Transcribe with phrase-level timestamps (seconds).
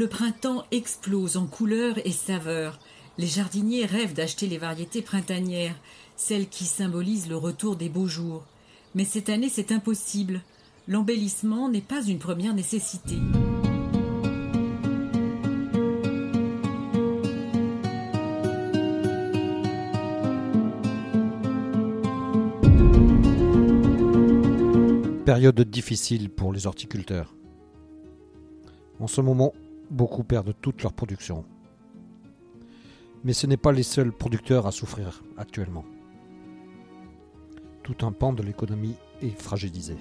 [0.00, 2.78] Le printemps explose en couleurs et saveurs.
[3.18, 5.78] Les jardiniers rêvent d'acheter les variétés printanières,
[6.16, 8.46] celles qui symbolisent le retour des beaux jours.
[8.94, 10.40] Mais cette année, c'est impossible.
[10.88, 13.18] L'embellissement n'est pas une première nécessité.
[25.26, 27.34] Période difficile pour les horticulteurs.
[28.98, 29.52] En ce moment,
[29.90, 31.44] beaucoup perdent toute leur production.
[33.24, 35.84] Mais ce n'est pas les seuls producteurs à souffrir actuellement.
[37.82, 39.96] Tout un pan de l'économie est fragilisé.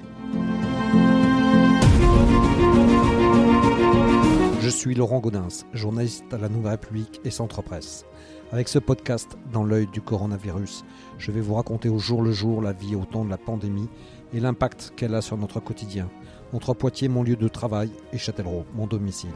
[4.61, 8.05] Je suis Laurent Gaudens, journaliste à la Nouvelle République et Centre Presse.
[8.51, 10.83] Avec ce podcast, Dans l'œil du coronavirus,
[11.17, 13.89] je vais vous raconter au jour le jour la vie au temps de la pandémie
[14.33, 16.09] et l'impact qu'elle a sur notre quotidien,
[16.53, 19.29] entre Poitiers, mon lieu de travail, et Châtellerault, mon domicile.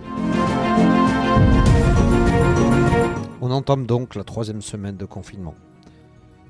[3.42, 5.56] On entame donc la troisième semaine de confinement.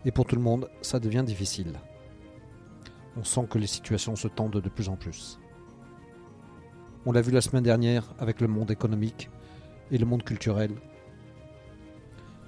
[0.05, 1.73] Et pour tout le monde, ça devient difficile.
[3.17, 5.39] On sent que les situations se tendent de plus en plus.
[7.05, 9.29] On l'a vu la semaine dernière avec le monde économique
[9.91, 10.71] et le monde culturel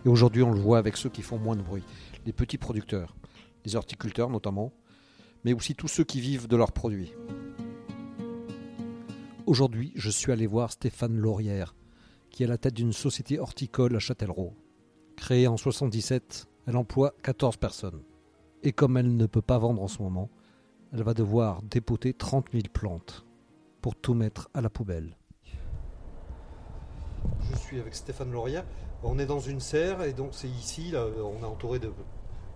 [0.05, 1.83] et aujourd'hui, on le voit avec ceux qui font moins de bruit,
[2.27, 3.15] les petits producteurs,
[3.65, 4.71] les horticulteurs notamment,
[5.43, 7.11] mais aussi tous ceux qui vivent de leurs produits.
[9.47, 11.75] Aujourd'hui, je suis allé voir Stéphane Laurière,
[12.31, 14.55] qui est à la tête d'une société horticole à Châtellerault.
[15.15, 18.01] Créée en 77, elle emploie 14 personnes.
[18.63, 20.31] Et comme elle ne peut pas vendre en ce moment,
[20.91, 23.23] elle va devoir dépoter 30 000 plantes
[23.81, 25.15] pour tout mettre à la poubelle.
[27.51, 28.65] Je suis avec Stéphane Laurière.
[29.03, 31.91] On est dans une serre et donc c'est ici, là, on est entouré de.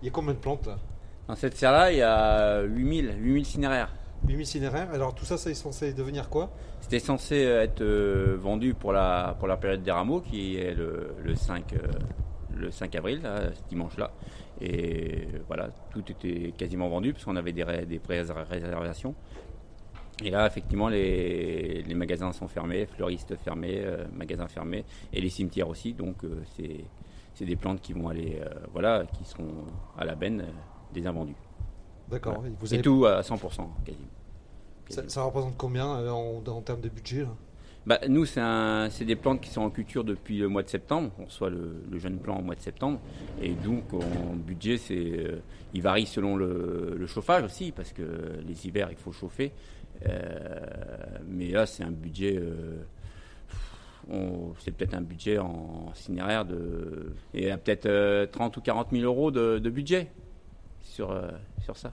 [0.02, 0.80] Il y a combien de plantes là?
[1.28, 3.94] Dans cette serre-là, il y a 8000, 8000 cinéraires.
[4.26, 4.88] 8000 cinéraires.
[4.92, 6.50] Alors tout ça, c'est censé devenir quoi?
[6.80, 11.34] C'était censé être euh, vendu pour la, pour la période des rameaux qui est le,
[11.34, 11.74] 5,
[12.56, 14.10] le 5 euh, avril, ce dimanche-là.
[14.60, 19.14] Et voilà, tout était quasiment vendu parce qu'on avait des, des pré-réservations.
[20.22, 25.68] Et là, effectivement, les, magasins sont fermés, fleuristes fermés, euh, magasins fermés, et les cimetières
[25.68, 25.94] aussi.
[25.94, 26.42] Donc, euh,
[27.34, 29.64] c'est des plantes qui vont aller, euh, voilà, qui seront
[29.96, 30.44] à la benne
[30.92, 31.36] des invendus.
[32.10, 32.44] D'accord.
[32.70, 34.08] Et tout à 100%, quasiment.
[34.90, 37.26] Ça, représente combien en, termes de budget
[37.86, 41.10] bah, nous, c'est des plantes qui sont en culture depuis le mois de septembre.
[41.18, 43.00] On reçoit le, jeune plant au mois de septembre.
[43.40, 45.40] Et donc, en budget, c'est,
[45.72, 48.02] il varie selon le, le, chauffage aussi, parce que
[48.46, 49.52] les hivers, il faut chauffer.
[50.06, 52.36] Euh, mais là, c'est un budget.
[52.38, 52.76] Euh,
[54.58, 57.14] c'est peut-être un budget en cinéraire de.
[57.34, 60.10] Y a peut-être 30 euh, ou 40 000 euros de, budget
[60.80, 61.16] sur,
[61.62, 61.92] sur ça.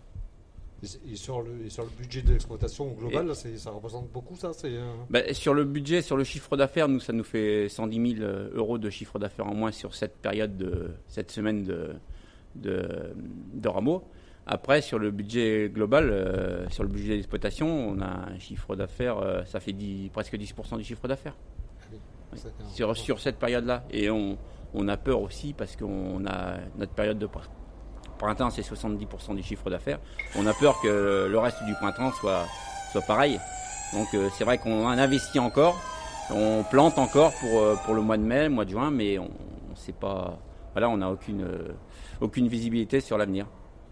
[0.83, 4.51] Et sur le, sur le budget de l'exploitation globale, ça représente beaucoup ça
[5.09, 8.77] bah, Sur le budget, sur le chiffre d'affaires, nous, ça nous fait 110 000 euros
[8.77, 11.93] de chiffre d'affaires en moins sur cette période, de cette semaine de,
[12.55, 12.87] de,
[13.53, 14.03] de rameaux.
[14.45, 19.17] Après, sur le budget global, euh, sur le budget d'exploitation, on a un chiffre d'affaires,
[19.17, 19.75] euh, ça fait
[20.13, 21.35] presque 10% du chiffre d'affaires.
[22.31, 22.35] Ah
[22.73, 23.83] sur, sur, cette période-là.
[23.89, 24.37] Et on,
[24.73, 27.25] on, a peur aussi parce qu'on a notre période de
[28.17, 29.99] printemps, c'est 70% du chiffre d'affaires.
[30.37, 32.45] On a peur que le reste du printemps soit,
[32.91, 33.39] soit pareil.
[33.93, 35.79] Donc euh, c'est vrai qu'on investit encore,
[36.29, 39.29] on plante encore pour, pour le mois de mai, le mois de juin, mais on
[39.69, 40.37] ne sait pas.
[40.73, 41.47] Voilà, on n'a aucune,
[42.21, 43.47] aucune visibilité sur l'avenir.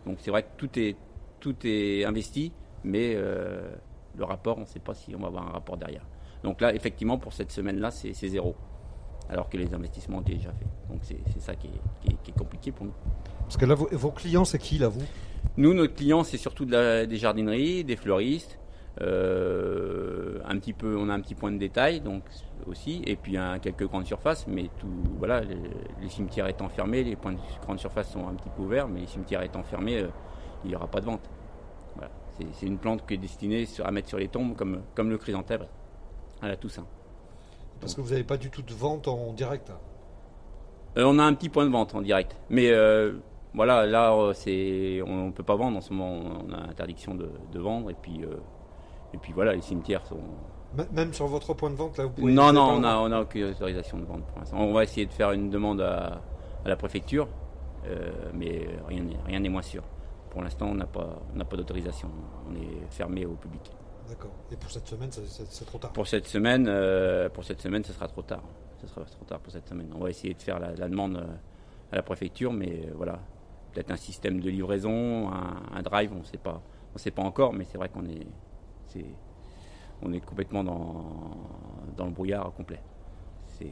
[0.05, 0.95] Donc c'est vrai que tout est,
[1.39, 2.51] tout est investi,
[2.83, 3.75] mais euh,
[4.15, 6.05] le rapport, on ne sait pas si on va avoir un rapport derrière.
[6.43, 8.55] Donc là, effectivement, pour cette semaine-là, c'est zéro.
[9.29, 10.67] Alors que les investissements ont déjà fait.
[10.89, 12.93] Donc c'est ça qui est, compliqué pour nous.
[13.41, 15.03] Parce que là, vos, clients, c'est qui là, vous?
[15.57, 18.59] Nous, notre clients, c'est surtout des jardineries, des fleuristes.
[19.01, 22.23] Euh, un petit peu, on a un petit point de détail, donc
[22.65, 24.87] aussi, et puis un, quelques grandes surfaces, mais tout,
[25.17, 28.87] voilà, les, cimetières étant fermés, les points de grande surface sont un petit peu ouverts,
[28.87, 30.07] mais les cimetières étant fermés, euh,
[30.63, 31.29] il n'y aura pas de vente.
[31.95, 32.11] Voilà.
[32.53, 35.65] C'est une plante qui est destinée à mettre sur les tombes, comme, comme le chrysanthème
[36.41, 36.85] à la Toussaint.
[37.85, 39.71] Parce que vous n'avez pas du tout de vente en direct
[40.97, 43.13] euh, On a un petit point de vente en direct, mais euh,
[43.53, 47.29] voilà, là, c'est, on ne peut pas vendre en ce moment, on a interdiction de,
[47.51, 48.21] de vendre, et puis,
[49.13, 50.19] et puis voilà, les cimetières sont,
[50.91, 52.33] même sur votre point de vente, là, vous pouvez.
[52.33, 54.57] Non, non, on n'a on a aucune autorisation de vente pour l'instant.
[54.57, 56.21] On va essayer de faire une demande à,
[56.65, 57.27] la préfecture,
[57.85, 59.83] euh, mais rien n'est rien moins sûr.
[60.31, 62.09] Pour l'instant, on n'a pas, pas d'autorisation.
[62.49, 63.71] On est fermé au public.
[64.07, 64.31] D'accord.
[64.51, 68.43] Et pour cette semaine, c'est trop tard Pour cette semaine, euh, ce sera trop tard.
[68.81, 69.89] Ce sera trop tard pour cette semaine.
[69.95, 71.35] On va essayer de faire la, demande euh,
[71.91, 73.19] à la préfecture, mais voilà.
[73.73, 76.61] Peut-être un système de livraison, un, drive, on ne sait pas.
[76.93, 78.25] On sait pas encore, mais c'est vrai qu'on est
[80.01, 81.05] on est complètement dans,
[81.97, 82.79] dans le brouillard complet.
[83.47, 83.65] c'est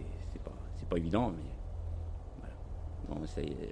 [0.44, 0.52] pas,
[0.90, 1.44] pas évident, mais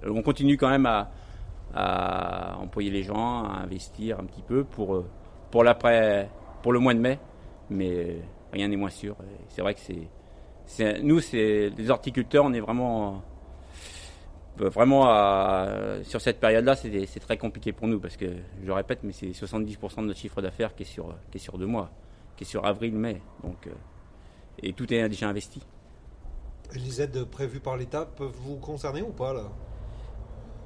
[0.08, 5.06] on continue quand même à, employer les gens, à investir un petit peu pour, euh,
[5.50, 6.28] pour l'après,
[6.62, 7.18] pour le mois de mai,
[7.70, 8.18] mais
[8.52, 9.16] rien n'est moins sûr.
[9.48, 13.22] C'est vrai que c'est, nous, c'est les horticulteurs, on est vraiment,
[14.56, 15.02] vraiment
[16.04, 18.26] sur cette période-là, c'est, très compliqué pour nous parce que
[18.64, 21.58] je répète, mais c'est 70% de notre chiffre d'affaires qui est sur, qui est sur
[21.58, 21.90] deux mois,
[22.36, 23.70] qui est sur avril-mai, donc euh,
[24.62, 25.60] et tout est déjà investi.
[26.74, 29.44] Les aides prévues par l'État peuvent vous concerner ou pas là?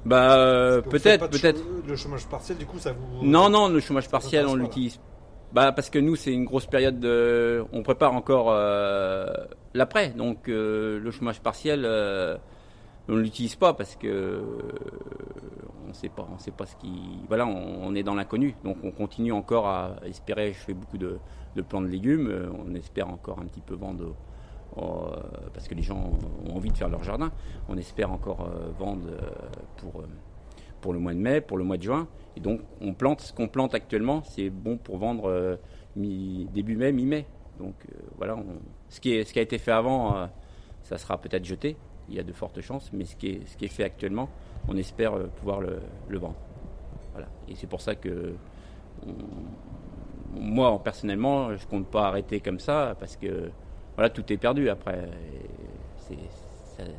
[0.05, 1.61] Bah euh, peut-être, peut-être.
[1.85, 3.25] Le chômage partiel, du coup, ça vous.
[3.25, 5.01] Non, non, le chômage partiel, on l'utilise.
[5.53, 7.65] Bah parce que nous, c'est une grosse période de.
[7.73, 9.27] On prépare encore euh,
[9.75, 11.85] l'après, donc euh, le chômage partiel,
[13.09, 14.43] on ne l'utilise pas parce que
[15.89, 16.93] on sait pas, on sait pas ce qui.
[17.29, 20.53] Voilà, on, est dans l'inconnu, donc on continue encore à espérer.
[20.53, 21.19] Je fais beaucoup de,
[21.55, 24.15] de plants de légumes, on espère encore un petit peu vendre
[24.79, 25.17] euh,
[25.55, 26.13] parce que les gens
[26.47, 27.33] ont envie de faire leur jardin.
[27.69, 29.31] On espère encore euh, vendre euh,
[29.79, 30.03] pour,
[30.87, 32.07] pour le mois de mai, pour le mois de juin.
[32.37, 35.59] Et donc on plante ce qu'on plante actuellement, c'est bon pour vendre
[35.97, 37.27] début mai, mi-mai.
[37.59, 37.75] Donc
[38.17, 38.37] voilà,
[38.89, 40.29] ce, qui est, ce qui a été fait avant,
[40.85, 41.77] ça sera peut-être jeté.
[42.09, 44.29] Il y a de fortes chances, mais ce qui est, ce qui est fait actuellement,
[44.69, 45.81] on espère pouvoir le,
[46.19, 46.37] vendre.
[47.15, 47.27] Voilà.
[47.49, 48.35] Et c'est pour ça que
[50.35, 53.51] moi, personnellement, je compte pas arrêter comme ça parce que
[53.97, 55.09] voilà, tout est perdu après.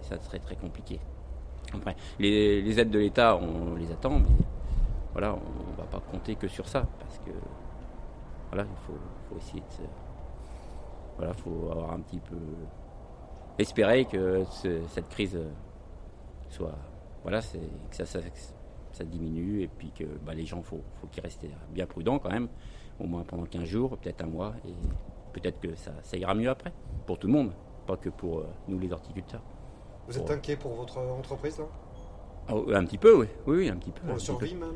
[0.01, 0.99] ça, serait très compliqué.
[1.73, 4.29] Après, les, aides de l'État, on les attend, mais
[5.11, 7.31] voilà, on ne va pas compter que sur ça, parce que
[8.49, 9.87] voilà, il faut, essayer de
[13.59, 14.43] espérer que
[14.87, 15.37] cette crise
[16.49, 16.75] soit
[17.23, 21.45] voilà, que ça, ça, diminue et puis que bah, les gens faut, faut qu'ils restent
[21.71, 22.47] bien prudents quand même,
[22.99, 24.73] au moins pendant 15 jours, peut-être un mois et
[25.33, 26.71] peut-être que ça, ça, ira mieux après,
[27.05, 27.51] pour tout le monde,
[27.85, 29.41] pas que pour euh, nous les horticulteurs.
[30.07, 31.65] Vous êtes inquiet pour votre entreprise là?
[32.47, 34.01] Ah, Un petit peu, oui, oui, un petit peu.
[34.09, 34.71] On survit même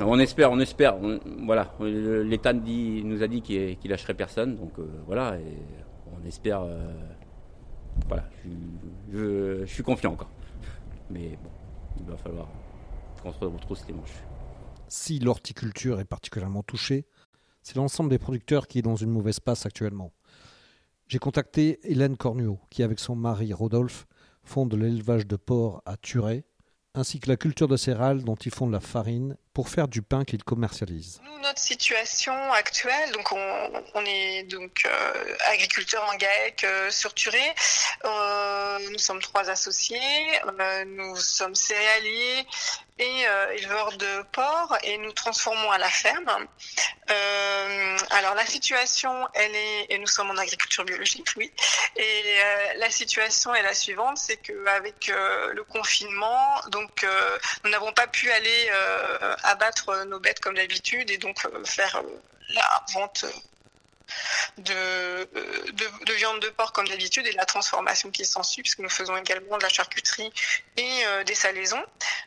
[0.00, 0.96] on, espère, on espère.
[1.44, 5.58] voilà, l'État nous a dit qu'il qu lâcherait personne, donc euh, voilà, et
[6.12, 6.62] on espère.
[6.62, 6.92] Euh,
[8.08, 8.24] voilà,
[9.12, 10.30] je, je, suis confiant encore.
[11.10, 11.50] Mais bon,
[12.00, 12.48] il va falloir
[13.22, 14.22] qu'on se retrousse les manches.
[14.88, 17.06] Si l'horticulture est particulièrement touchée,
[17.62, 20.12] c'est l'ensemble des producteurs qui est dans une mauvaise passe actuellement.
[21.06, 24.06] J'ai contacté Hélène Cornuot, qui avec son mari Rodolphe
[24.44, 26.44] fonde l'élevage de porcs à Turet,
[26.94, 30.02] ainsi que la culture de céréales dont ils font de la farine pour faire du
[30.02, 31.20] pain qu'ils commercialisent.
[31.24, 37.42] Nous, notre situation actuelle, donc on, est donc euh, agriculteur en GAEC euh, sur Turé.
[38.04, 39.98] Euh, nous sommes trois associés.
[40.86, 42.46] nous sommes céréaliers
[42.98, 43.24] et
[43.56, 46.46] éleveurs de porc et nous transformons à la ferme.
[48.10, 51.50] alors la situation, elle est, et nous sommes en agriculture biologique, oui.
[51.96, 52.22] Et
[52.76, 57.04] la situation est la suivante, c'est qu'avec le confinement, donc
[57.64, 58.70] nous n'avons pas pu aller
[59.42, 63.24] abattre nos bêtes comme d'habitude et donc euh, faire euh, la vente
[64.58, 65.28] de,
[65.72, 69.56] de, viande de porc comme d'habitude et la transformation qui s'ensuit, puisque nous faisons également
[69.56, 70.32] de la charcuterie
[70.76, 71.82] et euh, des salaisons.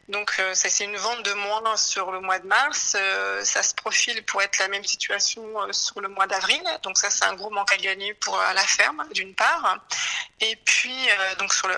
[0.10, 2.96] Donc euh, ça c'est une vente de moins sur le mois de mars.
[3.00, 6.64] Euh, ça se profile pour être la même situation sur le mois d'avril.
[6.84, 9.78] Donc ça c'est un gros manque à gagner pour la ferme d'une part.
[10.42, 10.96] Et puis
[11.40, 11.76] donc sur le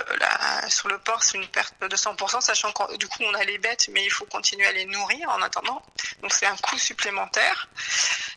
[0.70, 3.58] sur le porc c'est une perte de 100%, sachant que du coup on a les
[3.58, 5.82] bêtes, mais il faut continuer à les nourrir en attendant.
[6.22, 7.70] Donc c'est un coût supplémentaire.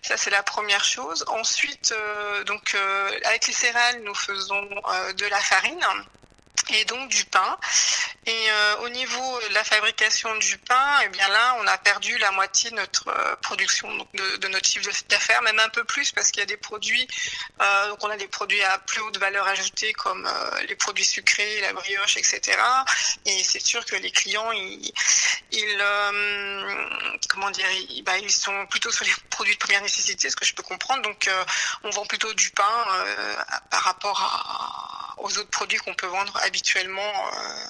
[0.03, 1.25] Ça c'est la première chose.
[1.29, 5.85] Ensuite Ensuite, euh, donc euh, avec les céréales, nous faisons euh, de la farine
[6.75, 7.59] et donc du pain.
[8.27, 12.17] Et euh, au niveau de la fabrication du pain, eh bien là, on a perdu
[12.19, 16.31] la moitié de notre euh, production, de, notre chiffre d'affaires, même un peu plus parce
[16.31, 17.09] qu'il y a des produits,
[17.63, 20.29] euh, donc on a des produits à plus haute valeur ajoutée comme
[20.69, 22.59] les produits sucrés, la brioche, etc.
[23.25, 24.93] Et c'est sûr que les clients, ils,
[25.53, 25.85] ils
[27.29, 30.45] comment dire, ils, bah, ils, sont plutôt sur les produits de première nécessité, ce que
[30.45, 31.03] je peux comprendre.
[31.03, 31.31] Donc
[31.85, 32.87] on vend plutôt du pain
[33.71, 37.65] par rapport à, aux autres produits qu'on peut vendre habituellement euh,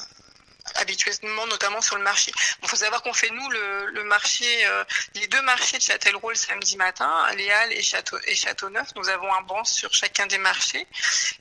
[0.76, 2.33] habituellement, notamment sur le marché.
[2.62, 6.37] Il faut savoir qu'on fait, nous, le, marché, euh, les deux marchés de Châtellerault le
[6.37, 8.88] samedi matin, Les Halles et, Château, et Châteauneuf.
[8.95, 10.87] Nous avons un banc sur chacun des marchés.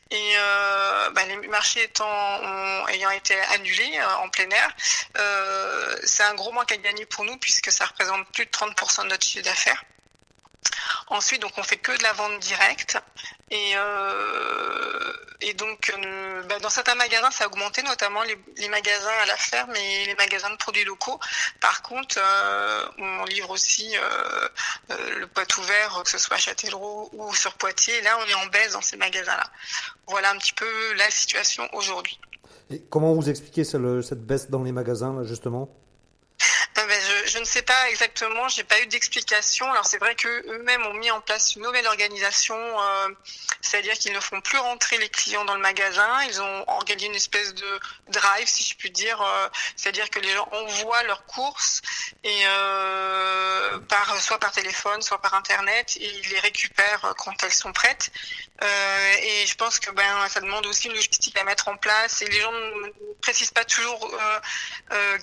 [0.10, 4.76] Et euh, bah, les marchés étant, ayant été annulés en plein air,
[6.04, 9.10] c'est un gros manque à gagner pour nous puisque ça représente plus de 30% de
[9.10, 9.84] notre chiffre d'affaires.
[11.08, 12.98] Ensuite, donc on fait que de la vente directe.
[13.52, 13.76] Et,
[15.42, 19.26] et donc, euh, bah, dans certains magasins, ça a augmenté, notamment les, les, magasins à
[19.26, 21.18] la ferme et les magasins de produits locaux.
[21.62, 24.50] Par contre, euh, on livre aussi euh,
[24.92, 28.02] euh, le poitou ouvert, que ce soit à Châtellerault ou sur Poitiers.
[28.02, 29.50] Là, on est en baisse dans ces magasins-là.
[30.08, 32.20] Voilà un petit peu la situation aujourd'hui.
[32.70, 35.24] Et comment vous expliquez cette baisse dans les magasins, là,
[36.80, 39.70] justement ben, je, je, ne sais pas exactement, j'ai pas eu d'explication.
[39.72, 43.10] Alors c'est vrai que eux-mêmes ont mis en place une nouvelle organisation, euh,
[43.62, 46.24] c'est-à-dire qu'ils ne font plus rentrer les clients dans le magasin.
[46.28, 50.32] Ils ont organisé une espèce de drive, si je puis dire, euh, c'est-à-dire que les
[50.32, 51.82] gens envoient leurs courses
[52.24, 57.54] et euh, par soit par téléphone, soit par internet, et ils les récupèrent quand elles
[57.54, 58.12] sont prêtes.
[58.62, 62.22] Euh, et je pense que ben ça demande aussi une logistique à mettre en place
[62.22, 62.90] et les gens ne
[63.22, 64.40] précisent pas toujours euh,
[64.92, 65.18] euh,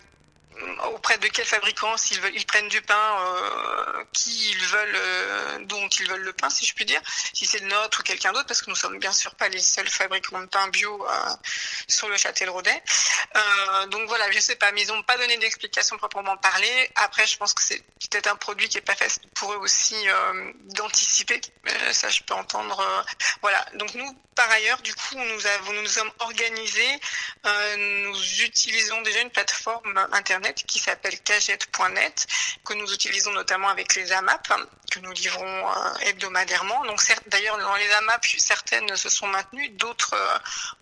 [0.93, 5.59] auprès de quel fabricant s'ils veulent, ils prennent du pain, euh, qui ils veulent, euh,
[5.65, 7.01] dont ils veulent le pain, si je puis dire,
[7.33, 9.61] si c'est le nôtre ou quelqu'un d'autre, parce que nous sommes bien sûr pas les
[9.61, 11.31] seuls fabricants de pain bio euh,
[11.89, 12.83] sur le Châtel-Rodet.
[13.37, 16.91] Euh, donc voilà, je sais pas, mais ils n'ont pas donné d'explication proprement parler.
[16.97, 19.97] Après, je pense que c'est peut-être un produit qui est pas facile pour eux aussi
[20.09, 21.41] euh, d'anticiper.
[21.69, 23.05] Euh, ça, je peux entendre.
[23.43, 23.65] voilà.
[23.75, 27.01] Donc nous, par ailleurs, du coup, nous, nous sommes organisés.
[27.77, 32.27] nous utilisons déjà une plateforme internet qui s'appelle cagette.net,
[32.65, 34.49] que nous utilisons notamment avec les AMAP,
[34.91, 36.85] que nous livrons euh, hebdomadairement.
[36.85, 40.39] Donc d'ailleurs, dans les AMAP, certaines se sont maintenues, d'autres euh,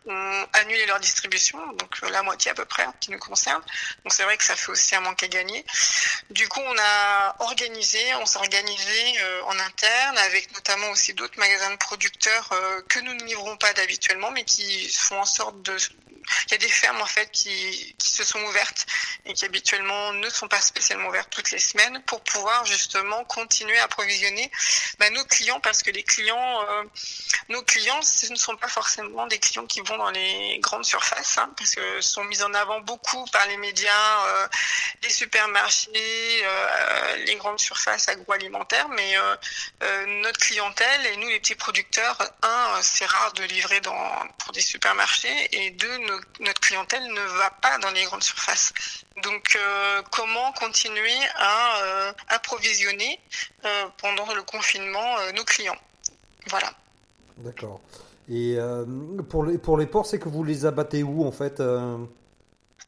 [0.06, 3.62] ont annulé leur distribution, donc euh, la moitié à peu près qui nous concerne.
[4.04, 5.64] Donc c'est vrai que ça fait aussi un manque à gagner.
[6.30, 9.14] Du coup, on a organisé, on s'est organisé
[9.46, 12.48] en interne avec notamment aussi d'autres magasins de producteurs
[12.88, 15.76] que nous ne livrons pas d'habituellement, mais qui font en sorte de
[16.46, 18.86] il y a des fermes en fait qui, qui, se sont ouvertes
[19.26, 23.78] et qui habituellement ne sont pas spécialement ouvertes toutes les semaines pour pouvoir justement continuer
[23.78, 24.50] à approvisionner
[24.98, 26.82] bah, nos clients parce que les clients, euh,
[27.50, 31.38] nos clients, ce ne sont pas forcément des clients qui vont dans les grandes surfaces
[31.38, 34.48] hein, parce que sont mis en avant beaucoup par les médias, euh,
[35.04, 39.14] les supermarchés, euh, les grandes surfaces agroalimentaires, mais
[40.22, 43.80] notre clientèle et nous les petits producteurs, un, c'est rare de livrer
[44.38, 45.98] pour des supermarchés et deux,
[46.40, 48.72] notre clientèle ne va pas dans les grandes surfaces.
[49.22, 53.20] Donc, euh, comment continuer à euh, approvisionner
[53.64, 55.76] euh, pendant le confinement euh, nos clients?
[56.48, 56.72] Voilà.
[57.38, 57.80] D'accord.
[58.28, 58.84] Et euh,
[59.28, 61.60] pour, les, pour les porcs, c'est que vous les abattez où en fait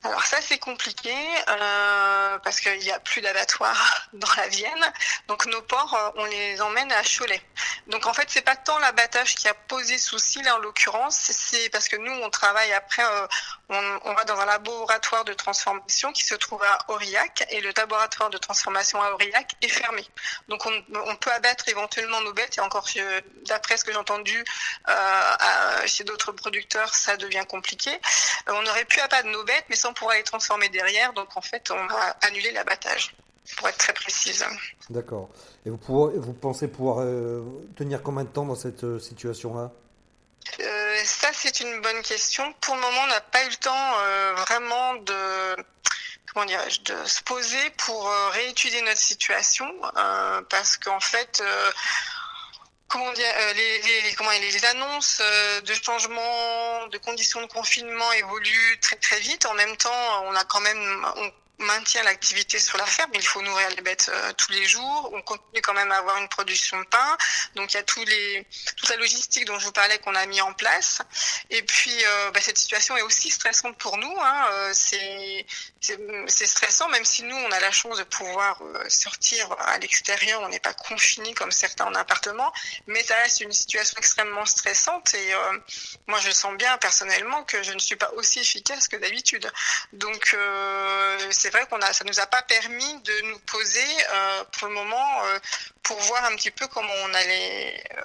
[0.03, 1.15] alors ça c'est compliqué
[1.49, 4.93] euh, parce qu'il n'y a plus d'abattoir dans la Vienne.
[5.26, 7.43] Donc nos porcs, euh, on les emmène à Cholet.
[7.88, 11.71] Donc en fait c'est pas tant l'abattage qui a posé souci là en l'occurrence, c'est
[11.71, 13.26] parce que nous on travaille après, euh,
[13.69, 18.31] on, va dans un laboratoire de transformation qui se trouve à Aurillac et le laboratoire
[18.31, 20.07] de transformation à Aurillac est fermé.
[20.49, 22.87] Donc on, on peut abattre éventuellement nos bêtes et encore
[23.47, 24.45] d'après ce que j'ai entendu
[24.88, 27.91] euh, chez d'autres producteurs ça devient compliqué.
[28.47, 31.12] on aurait pu abattre nos bêtes mais sans pourra les transformer derrière.
[31.12, 33.14] Donc en fait, on va annuler l'abattage,
[33.57, 34.45] pour être très précise.
[34.90, 35.28] D'accord.
[35.64, 37.43] Et vous, pouvez, vous pensez pouvoir euh,
[37.76, 39.71] tenir combien de temps dans cette euh, situation-là?
[40.61, 42.52] Euh, Ça, c'est une bonne question.
[42.61, 45.57] Pour le moment, on n'a pas eu le temps euh, vraiment de
[46.33, 49.73] comment dirais-je, de se poser pour réétudier notre situation,
[50.50, 51.43] parce qu'en fait,
[52.88, 55.21] comment dire, les, les, comment, les, annonces
[55.64, 59.47] de changement de conditions de confinement évoluent très très vite.
[59.47, 63.41] En même temps, on a quand même, on maintient l'activité sur la ferme, il faut
[63.43, 65.11] nourrir les bêtes euh, tous les jours.
[65.15, 67.17] On continue quand même à avoir une production de pain.
[67.55, 68.47] Donc il y a tous les,
[68.77, 71.01] toute la logistique dont je vous parlais qu'on a mis en place.
[71.51, 74.15] Et puis euh, bah, cette situation est aussi stressante pour nous.
[74.21, 74.49] Hein.
[74.53, 75.47] Euh, c'est,
[76.47, 80.61] stressant, même si nous on a la chance de pouvoir sortir à l'extérieur, on n'est
[80.61, 82.53] pas confiné comme certains en appartement,
[82.87, 85.15] mais ça reste une situation extrêmement stressante.
[85.15, 85.33] Et
[86.07, 89.51] moi je sens bien personnellement que je ne suis pas aussi efficace que d'habitude.
[89.93, 90.37] Donc
[91.47, 94.75] c'est vrai qu'on a, ça nous a pas permis de nous poser euh, pour le
[94.75, 95.38] moment euh,
[95.85, 98.03] pour voir un petit peu comment on allait euh,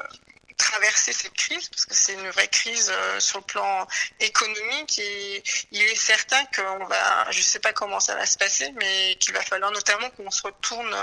[0.58, 3.88] traverser cette crise, parce que c'est une vraie crise sur le plan
[4.20, 8.72] économique et il est certain qu'on va, je sais pas comment ça va se passer,
[8.74, 10.96] mais qu'il va falloir notamment qu'on se retourne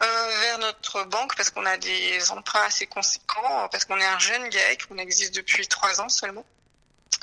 [0.00, 4.48] vers notre banque parce qu'on a des emprunts assez conséquents, parce qu'on est un jeune
[4.48, 6.44] GAEC, on existe depuis trois ans seulement.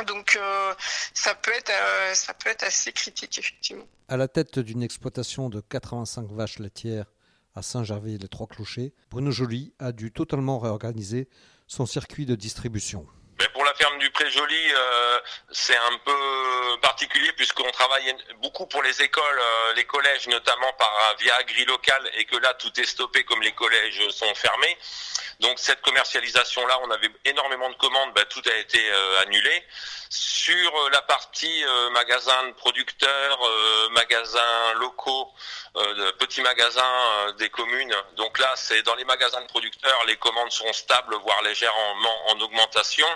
[0.03, 0.73] Donc euh,
[1.13, 3.85] ça peut être euh, ça peut être assez critique effectivement.
[4.07, 7.05] À la tête d'une exploitation de 85 vaches laitières
[7.55, 11.29] à Saint-Gervais-les-Trois-Clochers, Bruno Joly a dû totalement réorganiser
[11.67, 13.07] son circuit de distribution.
[13.77, 15.19] La ferme du Pré-Joli, euh,
[15.51, 21.15] c'est un peu particulier puisqu'on travaille beaucoup pour les écoles, euh, les collèges notamment par
[21.19, 24.77] via Agri Local et que là tout est stoppé comme les collèges sont fermés.
[25.41, 28.79] Donc cette commercialisation là, on avait énormément de commandes, bah, tout a été
[29.23, 29.63] annulé.
[30.17, 33.39] Sur la partie magasins de producteurs,
[33.91, 35.29] magasins locaux,
[36.19, 40.71] petits magasins des communes, donc là c'est dans les magasins de producteurs, les commandes sont
[40.71, 43.07] stables voire légèrement en augmentation.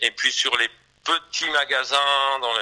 [0.00, 0.70] Et puis sur les
[1.04, 2.52] petits magasins, dans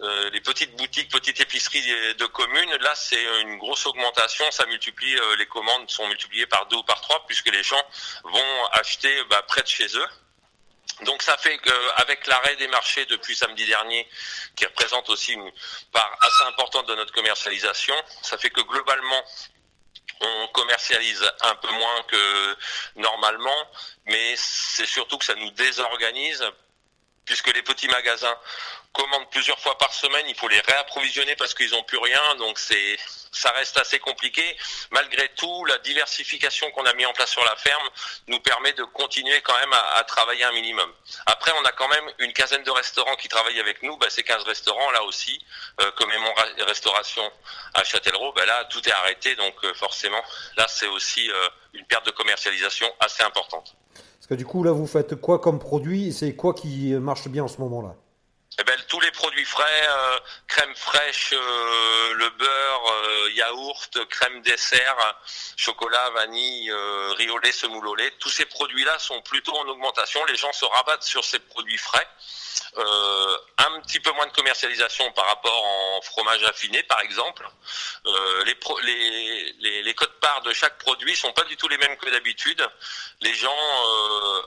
[0.00, 5.16] euh, les, petites boutiques, petites épiceries de communes, là c'est une grosse augmentation, ça multiplie,
[5.16, 7.82] euh, les commandes sont multipliées par deux ou par trois puisque les gens
[8.24, 10.08] vont acheter bah, près de chez eux.
[11.04, 14.08] Donc ça fait qu'avec l'arrêt des marchés depuis samedi dernier,
[14.56, 15.50] qui représente aussi une
[15.92, 19.24] part assez importante de notre commercialisation, ça fait que globalement
[20.20, 22.56] on commercialise un peu moins que
[22.96, 23.70] normalement,
[24.06, 26.44] mais c'est surtout que ça nous désorganise
[27.32, 28.36] puisque les petits magasins
[28.92, 32.58] commandent plusieurs fois par semaine, il faut les réapprovisionner parce qu'ils n'ont plus rien, donc
[32.58, 32.98] c'est
[33.32, 34.44] ça reste assez compliqué.
[34.90, 37.88] Malgré tout, la diversification qu'on a mis en place sur la ferme
[38.26, 40.92] nous permet de continuer quand même à, travailler un minimum.
[41.24, 43.96] Après, on a quand même une quinzaine de restaurants qui travaillent avec nous.
[43.96, 45.42] Bah, ces 15 restaurants, là aussi,
[45.80, 46.34] euh, comme mon
[46.66, 47.32] Restauration
[47.72, 49.34] à Châtellerault, bah, là, tout est arrêté.
[49.36, 50.22] Donc euh, forcément,
[50.58, 53.74] là, c'est aussi euh, une perte de commercialisation assez importante.
[54.36, 57.60] Du coup, là, vous faites quoi comme produit C'est quoi qui marche bien en ce
[57.60, 58.01] moment-là?
[58.62, 64.40] Eh ben, tous les produits frais, euh, crème fraîche, euh, le beurre, euh, yaourt, crème
[64.42, 65.16] dessert,
[65.56, 66.72] chocolat, vanille,
[67.18, 70.24] riz au lait, semoule au lait, tous ces produits-là sont plutôt en augmentation.
[70.26, 72.06] Les gens se rabattent sur ces produits frais.
[72.76, 77.44] un petit peu moins de commercialisation par rapport en fromage affiné, par exemple.
[78.44, 82.64] les, les, codes parts de chaque produit sont pas du tout les mêmes que d'habitude.
[83.22, 83.60] Les gens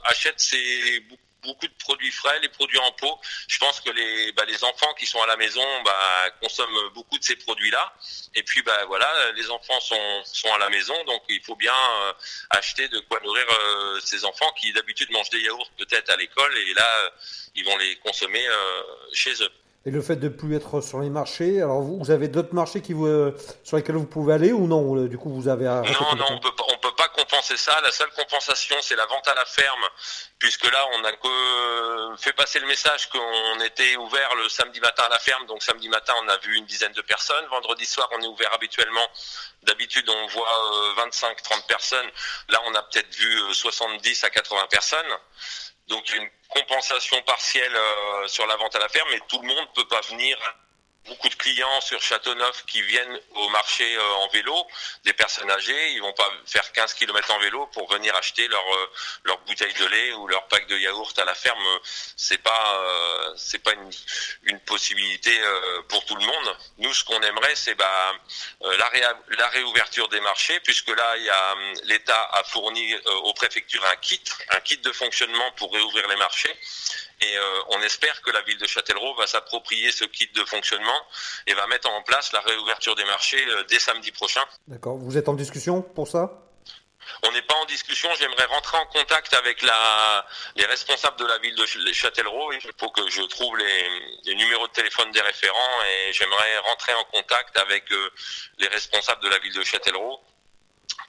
[0.05, 1.03] achètent ces
[1.45, 3.19] beaucoup de produits frais, les produits en pot.
[3.47, 7.17] Je pense que les, bah, les enfants qui sont à la maison bah, consomment beaucoup
[7.17, 7.93] de ces produits-là.
[8.35, 11.73] Et puis bah, voilà, les enfants sont, sont à la maison, donc il faut bien
[11.73, 12.13] euh,
[12.51, 16.57] acheter de quoi nourrir euh, ces enfants qui d'habitude mangent des yaourts peut-être à l'école
[16.57, 17.11] et là
[17.55, 18.81] ils vont les consommer euh,
[19.13, 19.51] chez eux.
[19.87, 22.81] Et le fait de plus être sur les marchés, alors vous, vous avez d'autres marchés
[22.81, 23.31] qui vous,
[23.63, 26.51] sur lesquels vous pouvez aller ou non Du coup, vous avez Non, non, on peut,
[26.73, 27.79] on peut pas compenser ça.
[27.81, 29.85] La seule compensation, c'est la vente à la ferme,
[30.39, 35.03] puisque là, on a que fait passer le message qu'on était ouvert le samedi matin
[35.03, 35.45] à la ferme.
[35.45, 37.45] Donc samedi matin, on a vu une dizaine de personnes.
[37.51, 39.07] Vendredi soir, on est ouvert habituellement.
[39.63, 40.47] D'habitude, on voit
[40.97, 42.09] 25-30 euh, personnes.
[42.49, 45.17] Là, on a peut-être vu 70 euh, à 80 personnes.
[45.87, 49.57] Donc une compensation partielle euh, sur la vente à la ferme, mais tout le monde
[49.57, 50.37] ne peut pas venir
[51.05, 54.55] beaucoup de clients sur Châteauneuf qui viennent au marché euh, en vélo,
[55.03, 58.75] des personnes âgées, ils vont pas faire 15 km en vélo pour venir acheter leur
[58.75, 58.91] euh,
[59.23, 61.63] leur bouteille de lait ou leur pack de yaourt à la ferme.
[62.15, 63.91] C'est pas euh, c'est pas une,
[64.43, 65.31] une possibilité
[65.89, 66.57] pour tout le monde.
[66.77, 68.13] Nous, ce qu'on aimerait, c'est bah,
[68.61, 73.95] la, réouverture des marchés, puisque là, il y a l'État a fourni aux préfectures un
[73.97, 76.55] kit, un kit de fonctionnement pour réouvrir les marchés.
[77.25, 81.01] Et euh, on espère que la ville de Châtellerault va s'approprier ce kit de fonctionnement
[81.47, 84.45] et va mettre en place la réouverture des marchés euh, dès samedi prochain.
[84.67, 84.97] D'accord.
[84.97, 86.21] Vous êtes en discussion pour ça?
[87.23, 88.09] On n'est pas en discussion.
[88.19, 92.51] J'aimerais rentrer en contact avec la, les responsables de la ville de Châtellerault.
[92.53, 93.77] Il faut que je trouve les,
[94.25, 98.09] les numéros de téléphone des référents et j'aimerais rentrer en contact avec euh,
[98.57, 100.19] les responsables de la ville de Châtellerault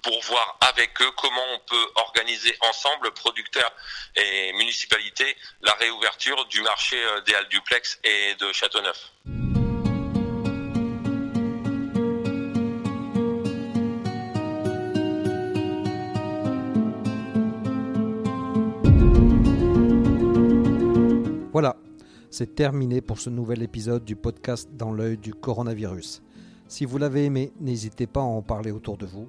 [0.07, 3.73] pour voir avec eux comment on peut organiser ensemble, producteurs
[4.14, 7.49] et municipalités, la réouverture du marché euh, des Halles
[8.05, 9.12] et de Châteauneuf.
[21.53, 21.75] Voilà,
[22.31, 26.23] c'est terminé pour ce nouvel épisode du podcast Dans l'œil du coronavirus.
[26.69, 29.29] Si vous l'avez aimé, n'hésitez pas à en parler autour de vous